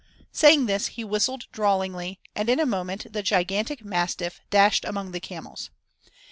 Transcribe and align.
Saying 0.31 0.65
this 0.65 0.87
he 0.87 1.03
whistled 1.03 1.43
drawlingly 1.51 2.19
and 2.35 2.49
in 2.49 2.59
a 2.59 2.65
moment 2.65 3.13
the 3.13 3.21
gigantic 3.21 3.85
mastiff 3.85 4.41
dashed 4.49 4.83
among 4.83 5.11
the 5.11 5.19
camels. 5.19 5.69